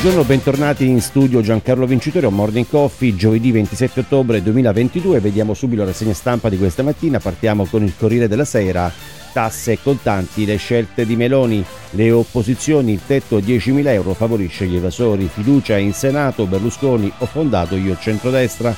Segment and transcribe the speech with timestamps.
[0.00, 5.20] Buongiorno, bentornati in studio Giancarlo Vincitore, o Morning Coffee, giovedì 27 ottobre 2022.
[5.20, 7.18] Vediamo subito la rassegna stampa di questa mattina.
[7.18, 8.90] Partiamo con il Corriere della Sera.
[9.34, 14.64] Tasse e contanti, le scelte di Meloni, le opposizioni, il tetto a 10.000 euro favorisce
[14.64, 18.74] gli evasori, fiducia in Senato, Berlusconi, ho fondato io centrodestra.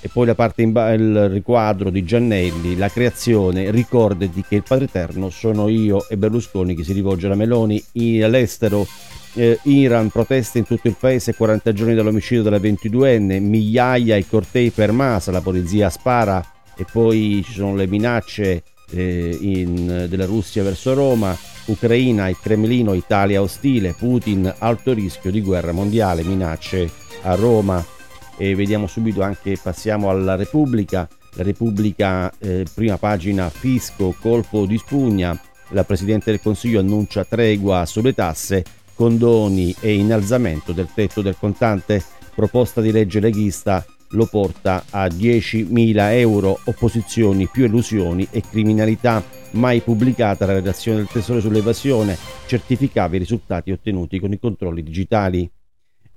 [0.00, 4.62] E poi la parte in ba- il riquadro di Giannelli, la creazione, ricordati che il
[4.66, 7.84] Padre Eterno sono io e Berlusconi che si rivolge alla Meloni,
[8.22, 8.86] all'estero
[9.36, 14.70] eh, Iran, proteste in tutto il paese, 40 giorni dall'omicidio della 22enne, migliaia i cortei
[14.70, 20.62] per Masa, la polizia spara e poi ci sono le minacce eh, in, della Russia
[20.62, 21.36] verso Roma,
[21.66, 26.90] Ucraina, il Cremlino, Italia ostile, Putin, alto rischio di guerra mondiale, minacce
[27.22, 27.84] a Roma.
[28.38, 34.78] E vediamo subito anche, passiamo alla Repubblica, la Repubblica, eh, prima pagina, fisco, colpo di
[34.78, 35.38] spugna,
[35.70, 38.64] la Presidente del Consiglio annuncia tregua sulle tasse,
[38.96, 42.02] condoni e innalzamento del tetto del contante,
[42.34, 49.80] proposta di legge leghista lo porta a 10.000 euro, opposizioni più elusioni e criminalità, mai
[49.80, 55.50] pubblicata la redazione del Tesoro sull'evasione, certificava i risultati ottenuti con i controlli digitali.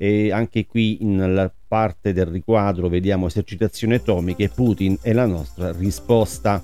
[0.02, 6.64] E anche qui nella parte del riquadro vediamo esercitazioni atomiche, Putin e la nostra risposta.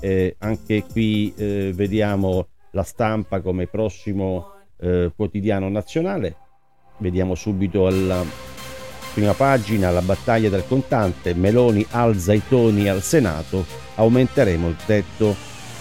[0.00, 6.36] Eh, anche qui eh, vediamo la stampa come prossimo eh, quotidiano nazionale.
[6.98, 8.24] Vediamo subito alla
[9.16, 15.34] prima pagina la battaglia del contante, Meloni alza i toni al Senato, aumenteremo il tetto,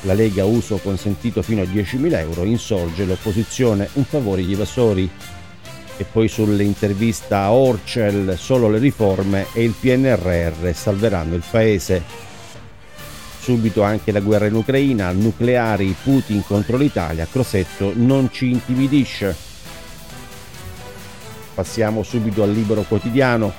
[0.03, 5.09] la Lega uso consentito fino a 10.000 euro, insorge l'opposizione, un favore agli evasori.
[5.97, 12.24] E poi sull'intervista a Orcel, solo le riforme e il PNRR salveranno il paese.
[13.45, 19.35] Subito anche la guerra in Ucraina, nucleari, Putin contro l'Italia, Crosetto non ci intimidisce.
[21.53, 23.53] Passiamo subito al libero quotidiano.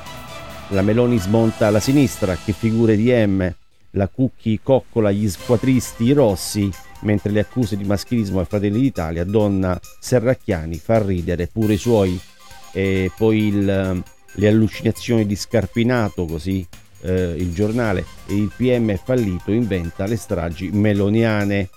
[0.70, 3.48] La Meloni smonta la sinistra, che figure di M.
[3.90, 6.68] La Cucchi coccola gli squatristi rossi,
[7.02, 12.18] mentre le accuse di maschilismo ai Fratelli d'Italia, donna Serracchiani fa ridere pure i suoi.
[12.72, 16.66] E poi il, le allucinazioni di Scarpinato, così
[17.06, 21.70] eh, il giornale il PM fallito, inventa le stragi meloniane.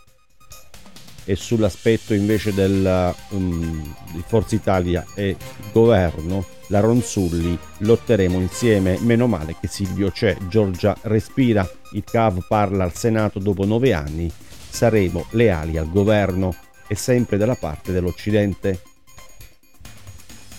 [1.25, 5.37] E sull'aspetto invece della, um, di Forza Italia e
[5.71, 12.83] governo, la Ronzulli, lotteremo insieme, meno male che Silvio c'è, Giorgia respira, il CAV parla
[12.83, 14.31] al Senato dopo nove anni,
[14.69, 16.55] saremo leali al governo
[16.87, 18.81] e sempre dalla parte dell'Occidente.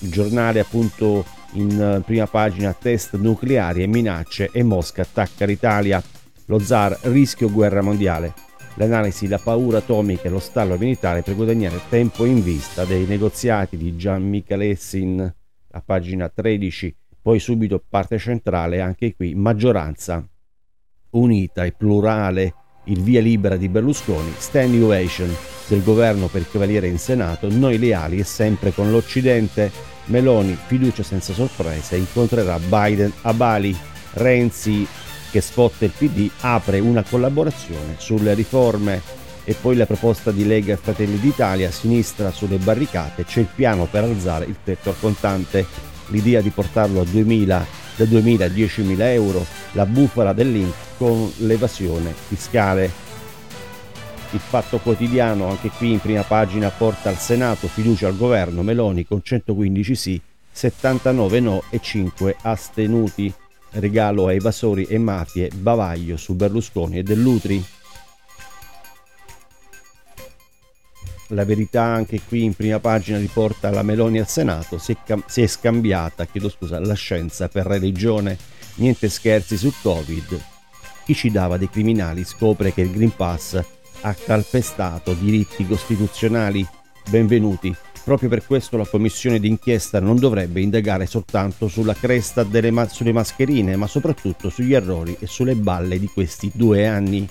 [0.03, 6.03] Il giornale appunto in eh, prima pagina test nucleari e minacce e Mosca attacca l'Italia.
[6.47, 8.35] Lo zar rischio guerra mondiale.
[8.75, 13.77] L'analisi, la paura atomica e lo stallo militare per guadagnare tempo in vista dei negoziati
[13.77, 15.35] di Gian Michalessin
[15.73, 16.97] a pagina 13.
[17.23, 20.27] Poi subito parte centrale, anche qui maggioranza
[21.11, 25.35] unita e plurale, il via libera di Berlusconi, stand ovation
[25.69, 29.71] del governo per Cavaliere in Senato, noi leali e sempre con l'Occidente
[30.11, 33.77] Meloni, fiducia senza sorprese, incontrerà Biden a Bali.
[34.15, 34.87] Renzi,
[35.31, 39.01] che spotta il PD, apre una collaborazione sulle riforme
[39.45, 44.05] e poi la proposta di Lega Fratelli d'Italia, sinistra sulle barricate, c'è il piano per
[44.05, 45.65] alzare il tetto al contante,
[46.09, 47.67] l'idea di portarlo a 2000,
[47.97, 53.10] da 2000 a 10.000 euro, la bufala dell'Inc con l'evasione fiscale.
[54.33, 59.05] Il Fatto Quotidiano, anche qui in prima pagina, porta al Senato fiducia al governo Meloni
[59.05, 60.21] con 115 sì,
[60.53, 63.33] 79 no e 5 astenuti.
[63.73, 67.65] Regalo a evasori e mafie, bavaglio su Berlusconi e Dell'Utri.
[71.29, 75.27] La verità anche qui in prima pagina riporta la Meloni al Senato, si è, cam-
[75.27, 78.39] si è scambiata, chiedo scusa, la scienza per religione,
[78.77, 80.41] niente scherzi su Covid.
[81.05, 83.61] Chi ci dava dei criminali scopre che il Green Pass
[84.03, 86.67] ha calpestato diritti costituzionali.
[87.09, 87.75] Benvenuti.
[88.03, 93.13] Proprio per questo la commissione d'inchiesta non dovrebbe indagare soltanto sulla cresta delle ma- sulle
[93.13, 97.29] mascherine, ma soprattutto sugli errori e sulle balle di questi due anni.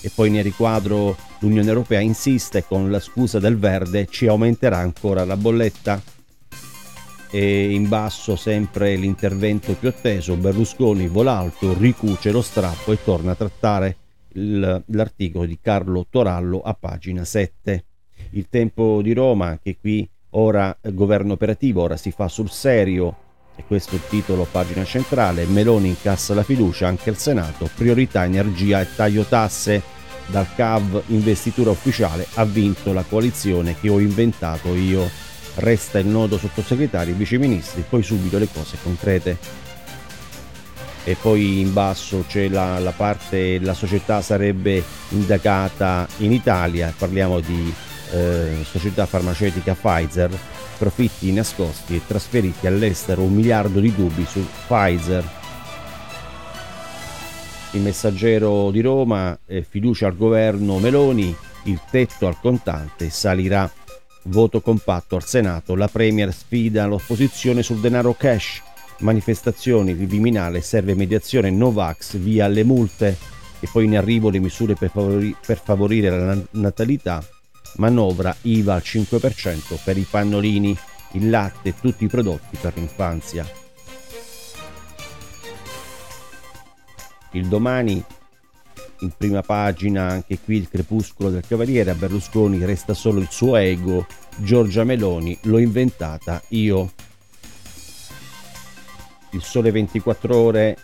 [0.00, 5.24] E poi nel riquadro l'Unione Europea insiste con la scusa del verde ci aumenterà ancora
[5.24, 6.02] la bolletta.
[7.30, 13.32] E in basso sempre l'intervento più atteso, Berlusconi vola alto, ricuce lo strappo e torna
[13.32, 13.96] a trattare
[14.34, 17.84] l'articolo di Carlo Torallo a pagina 7.
[18.30, 23.16] Il tempo di Roma, anche qui ora governo operativo, ora si fa sul serio,
[23.56, 28.24] e questo è il titolo pagina centrale, Meloni incassa la fiducia anche al Senato, priorità
[28.24, 29.82] energia e taglio tasse,
[30.26, 35.08] dal CAV investitura ufficiale ha vinto la coalizione che ho inventato io.
[35.56, 39.36] resta il nodo sottosegretari, viceministri, poi subito le cose concrete.
[41.04, 47.40] E poi in basso c'è la, la parte, la società sarebbe indagata in Italia, parliamo
[47.40, 47.74] di
[48.12, 50.30] eh, società farmaceutica Pfizer,
[50.78, 55.40] profitti nascosti e trasferiti all'estero, un miliardo di dubbi su Pfizer.
[57.72, 61.34] Il messaggero di Roma, eh, fiducia al governo Meloni,
[61.64, 63.70] il tetto al contante salirà.
[64.24, 68.62] Voto compatto al Senato, la Premier sfida l'opposizione sul denaro cash.
[69.02, 73.16] Manifestazioni, il Viminale serve mediazione Novax via le multe
[73.58, 77.24] e poi in arrivo le misure per, favori- per favorire la natalità.
[77.76, 80.76] Manovra IVA al 5% per i pannolini,
[81.12, 83.44] il latte e tutti i prodotti per l'infanzia.
[87.32, 88.04] Il domani
[89.00, 93.56] in prima pagina anche qui il crepuscolo del cavaliere, a Berlusconi resta solo il suo
[93.56, 94.06] ego,
[94.36, 96.92] Giorgia Meloni l'ho inventata io.
[99.32, 100.76] Il sole 24 ore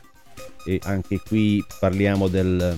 [0.64, 2.76] e anche qui parliamo del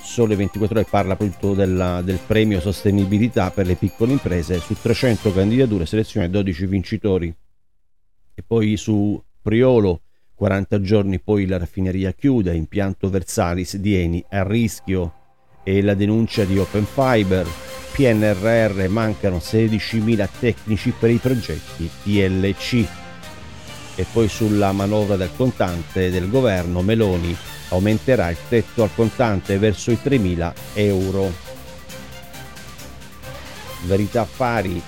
[0.00, 5.32] Sole 24 ore parla appunto della, del premio sostenibilità per le piccole imprese su 300
[5.32, 7.34] candidature selezione 12 vincitori
[8.34, 10.00] e poi su Priolo
[10.34, 15.12] 40 giorni poi la raffineria chiude, impianto Versalis di Eni a rischio
[15.64, 17.46] e la denuncia di Open Fiber,
[17.92, 23.07] PNRR mancano 16.000 tecnici per i progetti TLC.
[23.98, 27.36] E poi sulla manovra del contante del governo Meloni
[27.70, 31.32] aumenterà il tetto al contante verso i 3.000 euro.
[33.86, 34.80] Verità Affari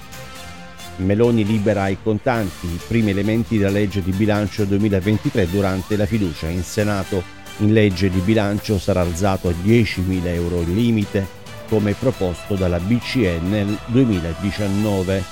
[1.01, 6.49] Meloni libera i contanti, i primi elementi della legge di bilancio 2023 durante la fiducia
[6.49, 7.23] in Senato.
[7.59, 11.27] In legge di bilancio sarà alzato a 10.000 euro il limite,
[11.69, 15.25] come proposto dalla BCE nel 2019.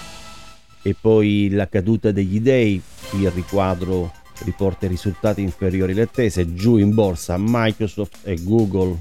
[0.82, 2.80] E poi la caduta degli dei,
[3.12, 4.12] il riquadro
[4.44, 8.98] riporta risultati inferiori alle attese, giù in borsa Microsoft e Google.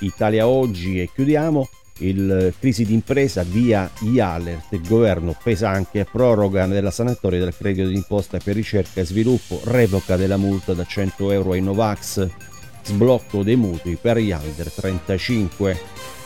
[0.00, 1.68] Italia oggi e chiudiamo
[1.98, 8.38] il crisi d'impresa via e-alert, il governo pesa anche proroga della sanatoria del credito d'imposta
[8.38, 12.28] per ricerca e sviluppo, revoca della multa da 100 euro ai Novax,
[12.84, 15.80] sblocco dei mutui per gli under 35.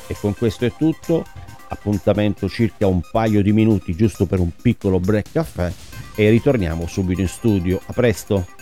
[0.09, 1.25] E con questo è tutto,
[1.69, 5.73] appuntamento circa un paio di minuti giusto per un piccolo break caffè
[6.15, 7.81] e ritorniamo subito in studio.
[7.87, 8.56] A presto!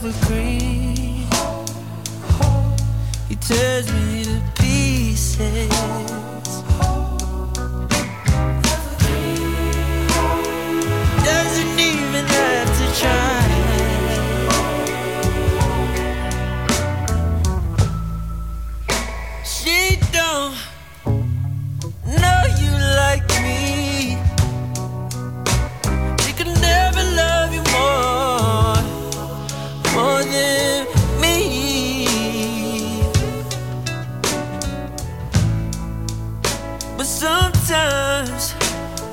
[0.00, 0.14] He
[3.34, 6.07] tears me to pieces.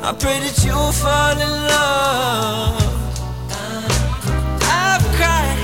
[0.08, 2.78] I pray that you'll fall in love.
[4.62, 5.58] I've cried,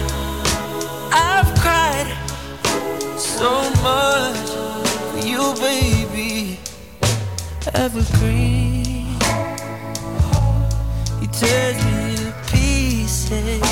[1.14, 2.10] I've cried
[3.20, 4.50] so much
[5.12, 6.58] for you, baby.
[7.76, 9.14] Evergreen,
[11.22, 13.71] you turn me to pieces.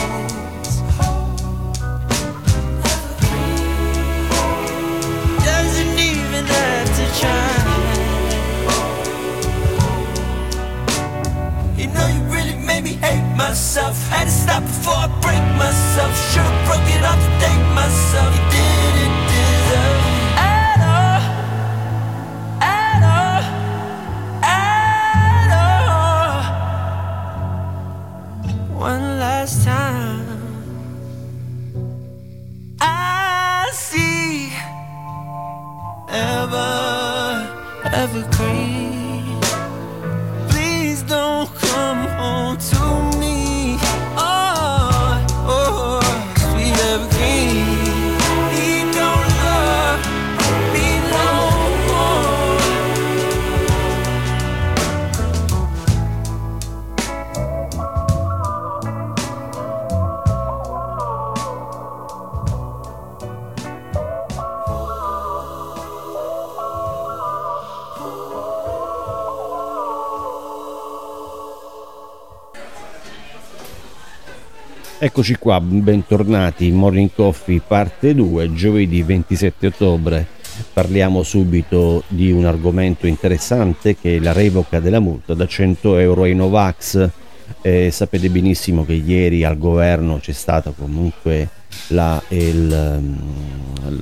[13.39, 13.95] myself.
[14.09, 16.11] Had to stop before I break myself.
[16.29, 18.35] Should've broken it off to thank myself.
[18.35, 18.98] You did it.
[75.01, 80.27] Eccoci qua, bentornati in Morning Coffee parte 2, giovedì 27 ottobre.
[80.73, 86.23] Parliamo subito di un argomento interessante che è la revoca della multa da 100 euro
[86.23, 87.09] ai Novax.
[87.61, 91.47] Eh, sapete benissimo che ieri al governo c'è stata comunque
[91.87, 93.95] la, il, mm,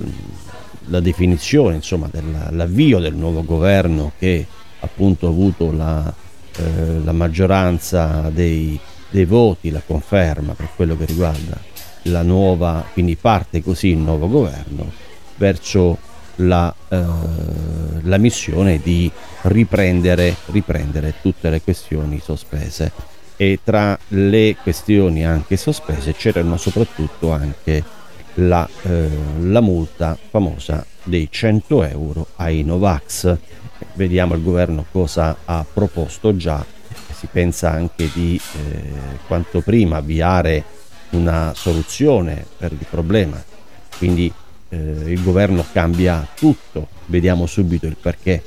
[0.86, 4.44] la definizione, insomma, dell'avvio del nuovo governo che
[4.80, 6.12] appunto ha avuto la,
[6.56, 8.76] eh, la maggioranza dei
[9.10, 11.58] dei voti, la conferma per quello che riguarda
[12.02, 14.90] la nuova, quindi parte così il nuovo governo
[15.36, 15.98] verso
[16.36, 17.04] la, eh,
[18.02, 19.10] la missione di
[19.42, 22.92] riprendere, riprendere tutte le questioni sospese
[23.36, 27.84] e tra le questioni anche sospese c'erano soprattutto anche
[28.34, 29.08] la, eh,
[29.42, 33.36] la multa famosa dei 100 euro ai Novax.
[33.94, 36.64] Vediamo il governo cosa ha proposto già
[37.18, 40.64] si pensa anche di eh, quanto prima avviare
[41.10, 43.42] una soluzione per il problema.
[43.96, 44.32] Quindi
[44.68, 48.42] eh, il governo cambia tutto, vediamo subito il perché.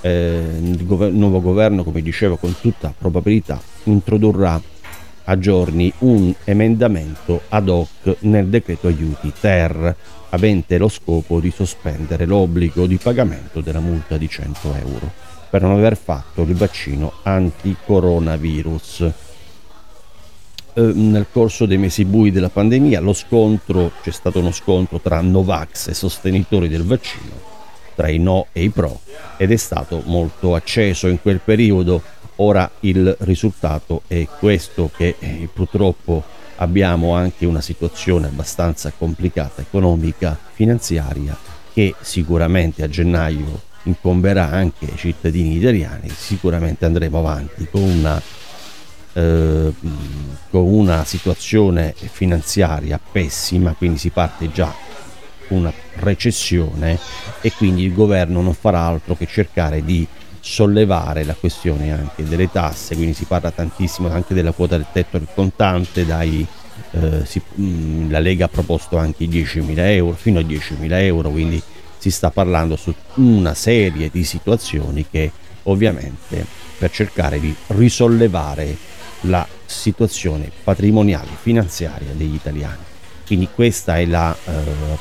[0.00, 4.60] Eh, il gover- nuovo governo, come dicevo, con tutta probabilità introdurrà
[5.24, 9.96] a giorni un emendamento ad hoc nel decreto aiuti ter
[10.30, 15.23] avente lo scopo di sospendere l'obbligo di pagamento della multa di 100 euro
[15.54, 19.12] per non aver fatto il vaccino anti-coronavirus.
[20.72, 25.20] Eh, nel corso dei mesi bui della pandemia lo scontro, c'è stato uno scontro tra
[25.20, 27.30] Novax e sostenitori del vaccino,
[27.94, 28.98] tra i no e i pro,
[29.36, 32.02] ed è stato molto acceso in quel periodo.
[32.36, 36.24] Ora il risultato è questo che eh, purtroppo
[36.56, 41.38] abbiamo anche una situazione abbastanza complicata economica, finanziaria,
[41.72, 48.20] che sicuramente a gennaio incomberà anche ai cittadini italiani, sicuramente andremo avanti con una,
[49.12, 49.72] eh,
[50.50, 54.72] con una situazione finanziaria pessima, quindi si parte già
[55.48, 56.98] una recessione
[57.40, 60.06] e quindi il governo non farà altro che cercare di
[60.40, 65.18] sollevare la questione anche delle tasse, quindi si parla tantissimo anche della quota del tetto
[65.18, 66.46] del contante, dai,
[66.90, 71.62] eh, si, mh, la Lega ha proposto anche 10.000 euro, fino a 10.000 euro, quindi
[72.04, 75.32] si sta parlando su una serie di situazioni che
[75.62, 76.44] ovviamente
[76.76, 78.76] per cercare di risollevare
[79.22, 82.82] la situazione patrimoniale finanziaria degli italiani.
[83.24, 84.52] Quindi questa è la uh,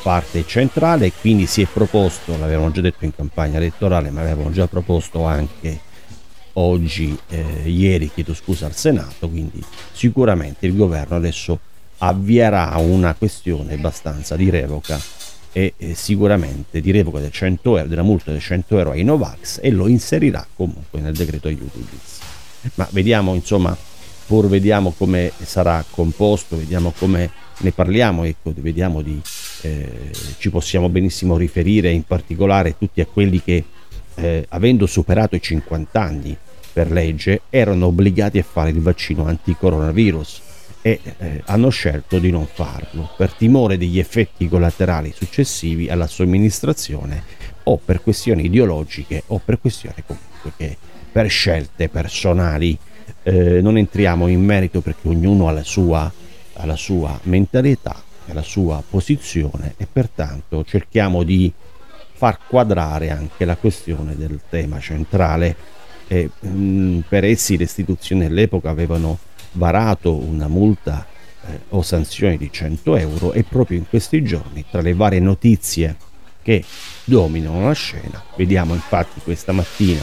[0.01, 4.67] parte centrale, quindi si è proposto, l'avevamo già detto in campagna elettorale, ma l'avevamo già
[4.67, 5.77] proposto anche
[6.53, 11.59] oggi, eh, ieri, chiedo scusa al Senato, quindi sicuramente il governo adesso
[11.97, 14.97] avvierà una questione abbastanza di revoca
[15.53, 19.59] e eh, sicuramente di revoca del 100 euro, della multa del 100 euro ai Novax
[19.61, 21.85] e lo inserirà comunque nel decreto aiuti
[22.73, 23.77] Ma vediamo insomma,
[24.25, 27.29] pur vediamo come sarà composto, vediamo come
[27.59, 29.21] ne parliamo, ecco, vediamo di,
[29.61, 33.63] eh, ci possiamo benissimo riferire in particolare tutti a quelli che
[34.15, 36.35] eh, avendo superato i 50 anni
[36.73, 40.41] per legge erano obbligati a fare il vaccino anti-coronavirus
[40.85, 47.23] e eh, hanno scelto di non farlo per timore degli effetti collaterali successivi alla somministrazione
[47.63, 50.77] o per questioni ideologiche o per questioni comunque che
[51.09, 52.77] per scelte personali.
[53.25, 56.11] Eh, non entriamo in merito perché ognuno ha la sua,
[56.53, 61.51] ha la sua mentalità e la sua posizione e pertanto cerchiamo di
[62.11, 65.55] far quadrare anche la questione del tema centrale.
[66.07, 69.17] E mh, per essi le istituzioni all'epoca avevano
[69.53, 71.05] varato una multa
[71.45, 75.95] eh, o sanzione di 100 euro e proprio in questi giorni, tra le varie notizie
[76.41, 76.63] che
[77.05, 80.01] dominano la scena, vediamo infatti questa mattina,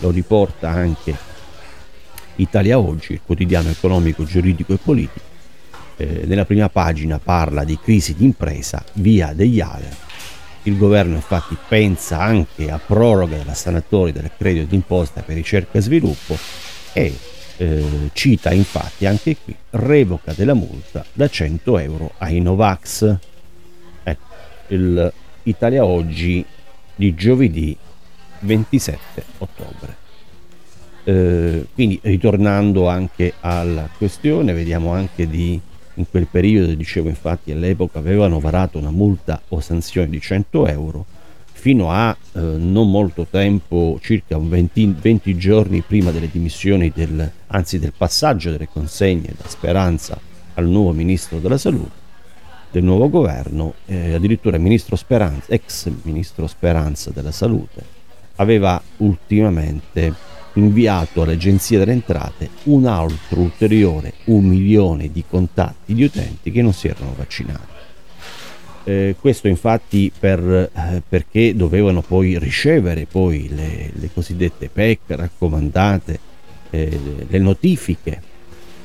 [0.00, 1.16] lo riporta anche
[2.36, 5.24] Italia Oggi, il quotidiano economico, giuridico e politico,
[5.96, 9.96] eh, nella prima pagina parla di crisi d'impresa, via degli ALER.
[10.64, 15.80] Il governo infatti pensa anche a proroga della sanatoria del credito d'imposta per ricerca e
[15.80, 16.38] sviluppo
[16.92, 17.14] e
[17.62, 23.16] eh, cita infatti anche qui revoca della multa da 100 euro ai Novax.
[24.02, 24.26] Ecco,
[24.68, 25.12] il
[25.44, 26.44] Italia Oggi
[26.96, 27.76] di giovedì
[28.40, 29.96] 27 ottobre.
[31.04, 35.60] Eh, quindi ritornando anche alla questione, vediamo anche di
[35.96, 41.04] in quel periodo, dicevo infatti all'epoca avevano varato una multa o sanzione di 100 euro
[41.52, 47.78] fino a eh, non molto tempo, circa 20, 20, giorni prima delle dimissioni, del, anzi
[47.78, 50.18] del passaggio delle consegne da Speranza
[50.54, 52.00] al nuovo ministro della salute,
[52.70, 57.84] del nuovo governo, eh, addirittura ministro Speranza, ex ministro Speranza della salute,
[58.36, 66.50] aveva ultimamente inviato all'Agenzia delle Entrate un altro ulteriore un milione di contatti di utenti
[66.50, 67.71] che non si erano vaccinati.
[68.84, 76.18] Eh, questo infatti per, eh, perché dovevano poi ricevere poi le, le cosiddette PEC raccomandate,
[76.70, 78.20] eh, le notifiche,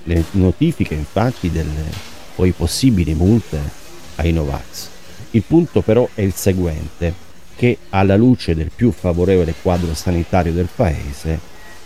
[0.04, 3.60] le notifiche infatti delle poi possibili multe
[4.16, 4.90] ai Novax.
[5.32, 7.26] Il punto però è il seguente,
[7.56, 11.40] che alla luce del più favorevole quadro sanitario del Paese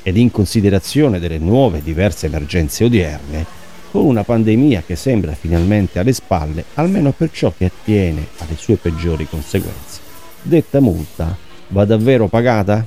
[0.04, 3.46] ed in considerazione delle nuove diverse emergenze odierne,
[3.92, 8.78] con una pandemia che sembra finalmente alle spalle, almeno per ciò che attiene alle sue
[8.78, 10.00] peggiori conseguenze.
[10.42, 11.36] Detta multa
[11.68, 12.86] va davvero pagata?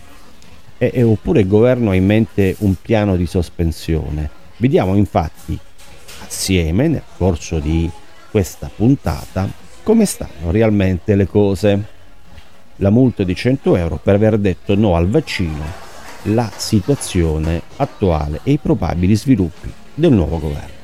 [0.79, 4.31] E, e oppure il governo ha in mente un piano di sospensione?
[4.57, 5.59] Vediamo infatti
[6.27, 7.89] assieme nel corso di
[8.31, 9.49] questa puntata
[9.83, 11.93] come stanno realmente le cose.
[12.77, 15.83] La multa di 100 euro per aver detto no al vaccino
[16.29, 20.84] la situazione attuale e i probabili sviluppi del nuovo governo.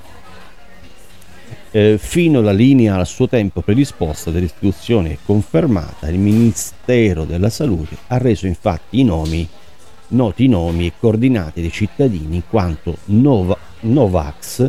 [1.72, 7.96] Eh, fino alla linea al suo tempo predisposta dell'istituzione e confermata, il Ministero della Salute
[8.08, 9.46] ha reso infatti i nomi,
[10.08, 14.68] noti i nomi e coordinati dei cittadini in quanto Nova, Novax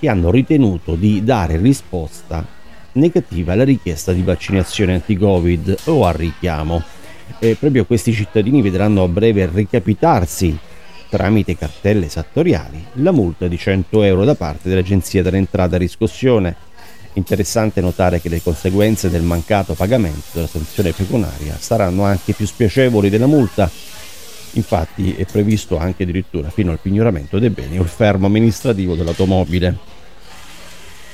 [0.00, 2.44] che hanno ritenuto di dare risposta
[2.92, 6.82] negativa alla richiesta di vaccinazione anti-Covid o al richiamo.
[7.38, 10.58] Eh, proprio questi cittadini vedranno a breve ricapitarsi
[11.10, 16.56] tramite cartelle esattoriali la multa di 100 euro da parte dell'Agenzia dell'Entrata e Riscossione.
[17.14, 23.10] Interessante notare che le conseguenze del mancato pagamento della sanzione pecuniaria saranno anche più spiacevoli
[23.10, 23.68] della multa.
[24.52, 29.76] Infatti è previsto anche addirittura fino al pignoramento dei beni o il fermo amministrativo dell'automobile.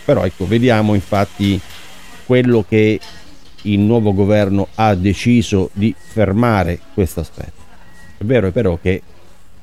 [0.05, 1.59] Però ecco, vediamo infatti
[2.27, 3.01] quello che
[3.63, 7.65] il nuovo governo ha deciso di fermare questo aspetto.
[8.19, 9.03] È vero però che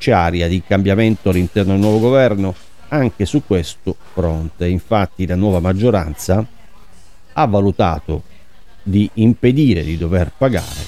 [0.03, 2.53] c'è aria di cambiamento all'interno del nuovo governo
[2.89, 4.67] anche su questo fronte.
[4.67, 6.45] Infatti la nuova maggioranza
[7.31, 8.23] ha valutato
[8.83, 10.81] di impedire di dover pagare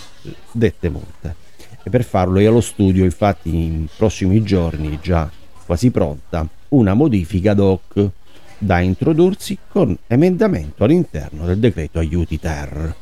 [0.51, 1.33] dette multe
[1.81, 5.31] e per farlo è allo studio infatti in prossimi giorni già
[5.65, 8.09] quasi pronta una modifica ad hoc
[8.57, 12.95] da introdursi con emendamento all'interno del decreto aiuti ter.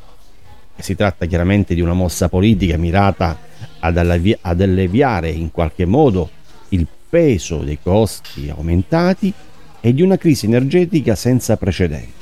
[0.76, 3.38] Si tratta chiaramente di una mossa politica mirata
[3.78, 6.30] ad, allevi- ad alleviare in qualche modo
[6.70, 9.32] il peso dei costi aumentati
[9.80, 12.12] e di una crisi energetica senza precedenti.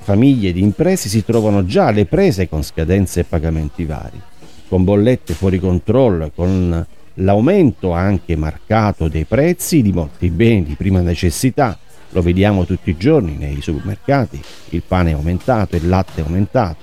[0.00, 4.20] Famiglie ed imprese si trovano già alle prese con scadenze e pagamenti vari,
[4.68, 11.00] con bollette fuori controllo, con l'aumento anche marcato dei prezzi di molti beni di prima
[11.00, 11.78] necessità.
[12.10, 16.76] Lo vediamo tutti i giorni nei supermercati, il pane è aumentato, il latte è aumentato,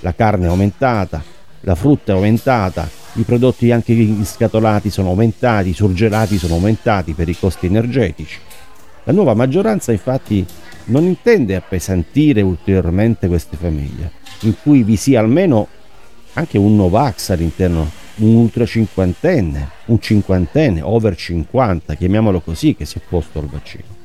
[0.00, 1.22] la carne è aumentata,
[1.60, 7.28] la frutta è aumentata, i prodotti anche scatolati sono aumentati, i surgelati sono aumentati per
[7.28, 8.38] i costi energetici.
[9.04, 10.46] La nuova maggioranza infatti
[10.84, 15.68] non intende appesantire ulteriormente queste famiglie, in cui vi sia almeno
[16.34, 22.98] anche un Novax all'interno, un ultra cinquantenne, un cinquantenne, over 50, chiamiamolo così, che si
[22.98, 23.98] è posto al vaccino.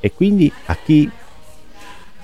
[0.00, 1.10] E quindi a chi...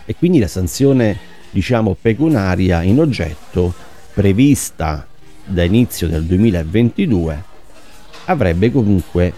[0.04, 1.18] E quindi la sanzione
[1.50, 3.74] diciamo pecuniaria in oggetto
[4.12, 5.06] prevista
[5.44, 7.44] da inizio del 2022
[8.26, 9.32] avrebbe comunque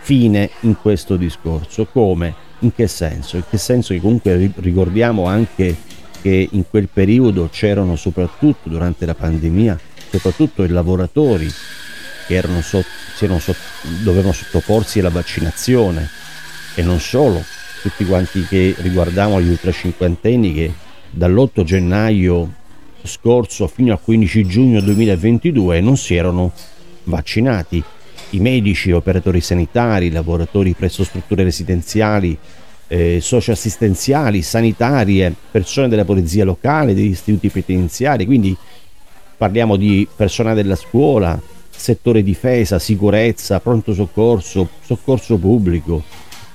[0.00, 1.86] fine in questo discorso.
[1.86, 2.34] Come?
[2.60, 3.36] In che senso?
[3.36, 5.74] In che senso che comunque ricordiamo anche
[6.20, 9.78] che in quel periodo c'erano soprattutto durante la pandemia
[10.10, 11.52] soprattutto i lavoratori
[12.26, 12.84] che erano so,
[13.20, 13.40] erano
[14.02, 16.08] dovevano sottoporsi alla vaccinazione
[16.74, 17.42] e non solo
[17.82, 20.72] tutti quanti che riguardavano gli ultra cinquantenni che
[21.16, 22.52] dall'8 gennaio
[23.02, 26.52] scorso fino al 15 giugno 2022 non si erano
[27.04, 27.82] vaccinati.
[28.30, 32.36] I medici, operatori sanitari, lavoratori presso strutture residenziali,
[32.88, 38.54] eh, socioassistenziali, sanitarie, persone della polizia locale, degli istituti penitenziari, quindi
[39.36, 46.02] parliamo di personale della scuola, settore difesa, sicurezza, pronto soccorso, soccorso pubblico,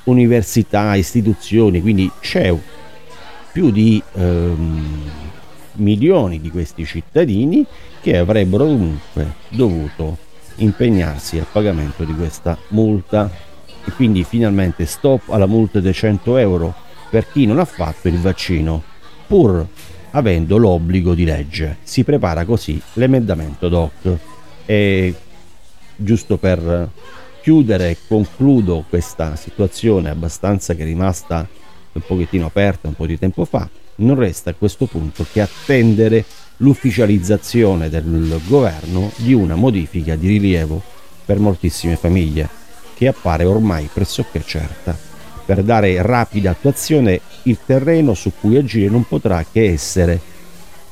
[0.04, 2.54] università, istituzioni, quindi c'è
[3.52, 5.10] più di ehm,
[5.74, 7.66] milioni di questi cittadini
[8.02, 10.18] che avrebbero comunque dovuto
[10.56, 13.30] impegnarsi al pagamento di questa multa
[13.84, 16.74] e quindi finalmente stop alla multa di 100 euro
[17.10, 18.82] per chi non ha fatto il vaccino,
[19.28, 19.66] pur
[20.12, 21.78] avendo l'obbligo di legge.
[21.84, 24.18] Si prepara così l'emendamento DOC.
[24.66, 25.16] E
[25.96, 26.90] giusto per
[27.42, 31.48] chiudere, concludo questa situazione abbastanza che è rimasta
[31.93, 33.69] un pochettino aperta un po' di tempo fa.
[33.95, 36.25] Non resta a questo punto che attendere
[36.58, 40.82] l'ufficializzazione del governo di una modifica di rilievo
[41.25, 42.47] per moltissime famiglie,
[42.93, 44.97] che appare ormai pressoché certa.
[45.45, 50.19] Per dare rapida attuazione il terreno su cui agire non potrà che essere,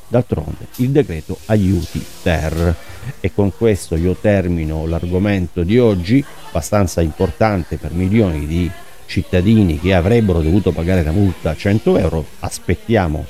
[0.08, 2.74] d'altronde, il decreto aiuti ter.
[3.20, 8.70] E con questo io termino l'argomento di oggi, abbastanza importante per milioni di
[9.10, 12.24] cittadini che avrebbero dovuto pagare la multa a 100 euro.
[12.38, 13.26] Aspettiamo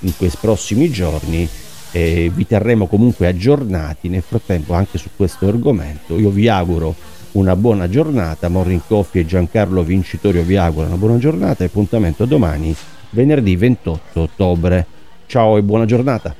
[0.00, 1.48] in questi prossimi giorni
[1.92, 6.18] e vi terremo comunque aggiornati nel frattempo anche su questo argomento.
[6.18, 6.94] Io vi auguro
[7.32, 12.24] una buona giornata, Morning Coffee e Giancarlo Vincitorio vi auguro una buona giornata e appuntamento
[12.24, 12.74] domani,
[13.10, 14.86] venerdì 28 ottobre.
[15.26, 16.34] Ciao e buona giornata!